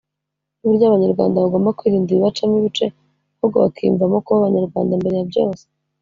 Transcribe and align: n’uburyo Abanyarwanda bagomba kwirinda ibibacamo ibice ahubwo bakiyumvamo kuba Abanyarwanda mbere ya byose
n’uburyo 0.59 0.83
Abanyarwanda 0.87 1.43
bagomba 1.43 1.75
kwirinda 1.77 2.09
ibibacamo 2.11 2.55
ibice 2.61 2.85
ahubwo 3.37 3.57
bakiyumvamo 3.63 4.17
kuba 4.25 4.37
Abanyarwanda 4.39 4.99
mbere 5.01 5.15
ya 5.19 5.25
byose 5.31 5.63